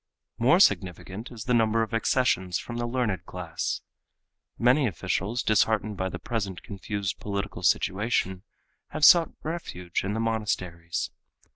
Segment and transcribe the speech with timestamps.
[0.39, 3.81] More significant is the number of accessions from the learned class.
[4.57, 8.41] Many officials, disheartened by the present confused political situation,
[8.87, 11.11] have sought refuge in the monasteries.